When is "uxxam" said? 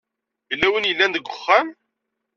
1.29-1.67